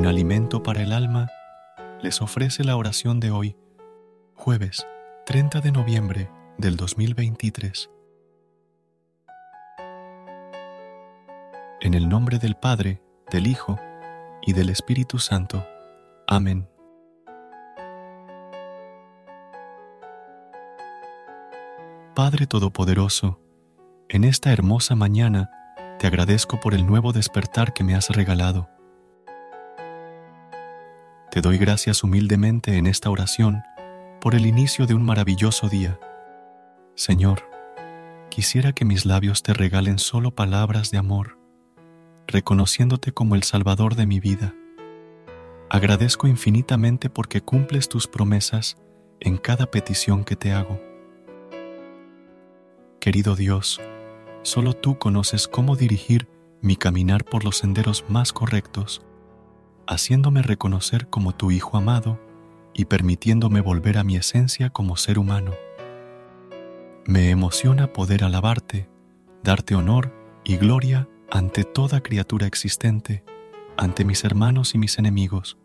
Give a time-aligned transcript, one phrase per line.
[0.00, 1.28] Un alimento para el alma
[2.00, 3.54] les ofrece la oración de hoy,
[4.34, 4.86] jueves
[5.26, 7.90] 30 de noviembre del 2023.
[11.82, 13.78] En el nombre del Padre, del Hijo
[14.40, 15.66] y del Espíritu Santo.
[16.26, 16.66] Amén.
[22.14, 23.38] Padre Todopoderoso,
[24.08, 25.50] en esta hermosa mañana
[25.98, 28.79] te agradezco por el nuevo despertar que me has regalado.
[31.30, 33.62] Te doy gracias humildemente en esta oración
[34.20, 35.96] por el inicio de un maravilloso día.
[36.96, 37.48] Señor,
[38.30, 41.38] quisiera que mis labios te regalen solo palabras de amor,
[42.26, 44.56] reconociéndote como el Salvador de mi vida.
[45.68, 48.76] Agradezco infinitamente porque cumples tus promesas
[49.20, 50.80] en cada petición que te hago.
[52.98, 53.80] Querido Dios,
[54.42, 56.26] solo tú conoces cómo dirigir
[56.60, 59.06] mi caminar por los senderos más correctos,
[59.90, 62.18] haciéndome reconocer como tu Hijo amado
[62.72, 65.52] y permitiéndome volver a mi esencia como ser humano.
[67.04, 68.88] Me emociona poder alabarte,
[69.42, 73.24] darte honor y gloria ante toda criatura existente,
[73.76, 75.58] ante mis hermanos y mis enemigos,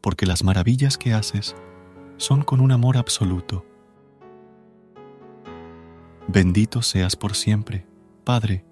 [0.00, 1.56] porque las maravillas que haces
[2.18, 3.64] son con un amor absoluto
[6.28, 7.84] Bendito seas por siempre,
[8.24, 8.64] Padre,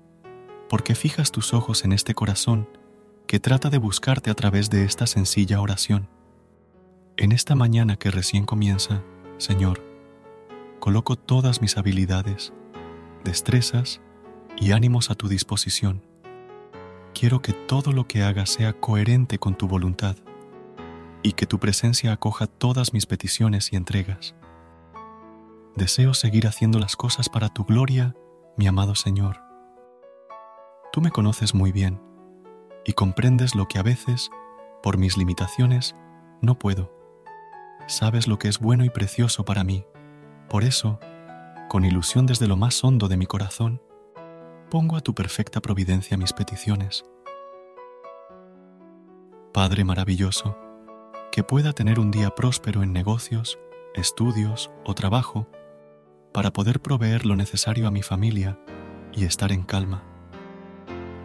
[0.69, 2.69] porque fijas tus ojos en este corazón
[3.31, 6.09] que trata de buscarte a través de esta sencilla oración.
[7.17, 9.05] En esta mañana que recién comienza,
[9.39, 9.81] Señor,
[10.81, 12.53] coloco todas mis habilidades,
[13.23, 14.01] destrezas
[14.57, 16.03] y ánimos a tu disposición.
[17.15, 20.17] Quiero que todo lo que haga sea coherente con tu voluntad
[21.23, 24.35] y que tu presencia acoja todas mis peticiones y entregas.
[25.77, 28.17] Deseo seguir haciendo las cosas para tu gloria,
[28.57, 29.41] mi amado Señor.
[30.93, 32.10] Tú me conoces muy bien
[32.85, 34.31] y comprendes lo que a veces,
[34.83, 35.95] por mis limitaciones,
[36.41, 36.93] no puedo.
[37.87, 39.85] Sabes lo que es bueno y precioso para mí.
[40.49, 40.99] Por eso,
[41.69, 43.83] con ilusión desde lo más hondo de mi corazón,
[44.71, 47.05] pongo a tu perfecta providencia mis peticiones.
[49.53, 50.57] Padre maravilloso,
[51.33, 53.59] que pueda tener un día próspero en negocios,
[53.95, 55.49] estudios o trabajo,
[56.33, 58.59] para poder proveer lo necesario a mi familia
[59.13, 60.10] y estar en calma.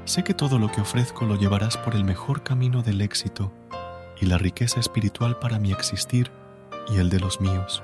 [0.06, 3.52] Sé que todo lo que ofrezco lo llevarás por el mejor camino del éxito
[4.22, 6.32] y la riqueza espiritual para mi existir
[6.88, 7.84] y el de los míos.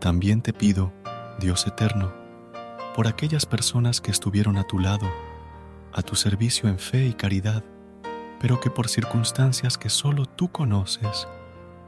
[0.00, 0.92] También te pido,
[1.38, 2.12] Dios eterno,
[2.94, 5.08] por aquellas personas que estuvieron a tu lado,
[5.92, 7.64] a tu servicio en fe y caridad,
[8.40, 11.28] pero que por circunstancias que solo tú conoces,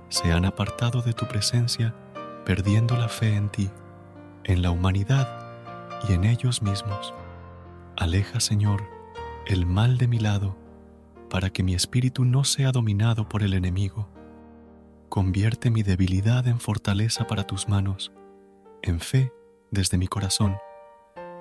[0.09, 1.95] se han apartado de tu presencia,
[2.45, 3.71] perdiendo la fe en ti
[4.45, 5.29] en la humanidad
[6.09, 7.15] y en ellos mismos.
[7.97, 9.00] Aleja, Señor,
[9.51, 10.57] el mal de mi lado,
[11.29, 14.09] para que mi espíritu no sea dominado por el enemigo.
[15.09, 18.13] Convierte mi debilidad en fortaleza para tus manos,
[18.83, 19.33] en fe
[19.73, 20.57] desde mi corazón,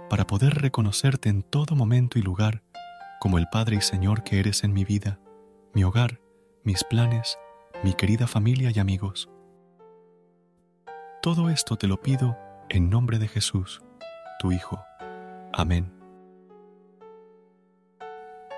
[0.09, 2.63] para poder reconocerte en todo momento y lugar
[3.19, 5.19] como el Padre y Señor que eres en mi vida,
[5.75, 6.19] mi hogar,
[6.63, 7.37] mis planes,
[7.83, 9.29] mi querida familia y amigos.
[11.21, 12.35] Todo esto te lo pido
[12.69, 13.83] en nombre de Jesús,
[14.39, 14.81] tu Hijo.
[15.53, 15.98] Amén.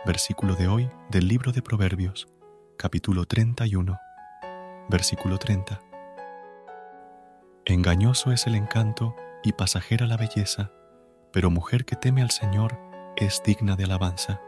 [0.03, 2.27] Versículo de hoy del libro de Proverbios,
[2.75, 4.00] capítulo 31,
[4.89, 5.80] versículo 30.
[7.65, 10.71] Engañoso es el encanto y pasajera la belleza,
[11.31, 12.80] pero mujer que teme al Señor
[13.15, 14.42] es digna de alabanza.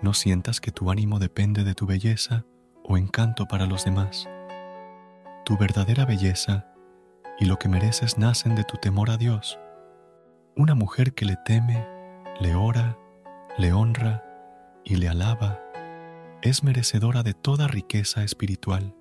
[0.00, 2.44] No sientas que tu ánimo depende de tu belleza
[2.84, 4.28] o encanto para los demás.
[5.44, 6.66] Tu verdadera belleza
[7.40, 9.58] y lo que mereces nacen de tu temor a Dios.
[10.56, 11.84] una mujer que le teme,
[12.38, 12.96] le ora,
[13.56, 14.24] le honra
[14.84, 15.60] y le alaba,
[16.42, 18.96] es merecedora de toda riqueza espiritual.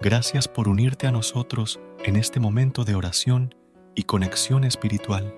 [0.00, 3.54] Gracias por unirte a nosotros en este momento de oración
[3.94, 5.34] y conexión espiritual.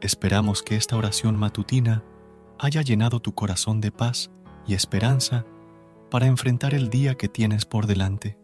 [0.00, 2.02] Esperamos que esta oración matutina
[2.58, 4.32] haya llenado tu corazón de paz
[4.66, 5.46] y esperanza
[6.10, 8.43] para enfrentar el día que tienes por delante.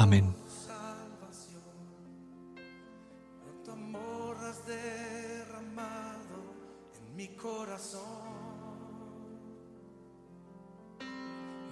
[0.00, 0.32] Amén.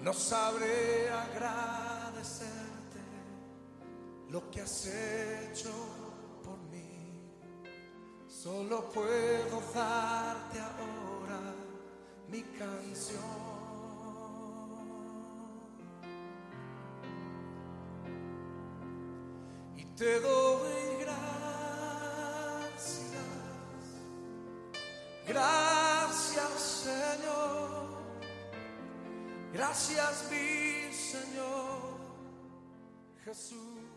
[0.03, 3.01] No sabré agradecerte
[4.29, 5.71] lo que has hecho
[6.43, 7.21] por mí.
[8.27, 11.55] Solo puedo darte ahora
[12.29, 13.66] mi canción.
[19.97, 21.17] Te doy gracias.
[25.27, 26.51] Gracias
[26.85, 27.87] Señor.
[29.53, 31.97] Gracias mi Señor
[33.25, 33.96] Jesús.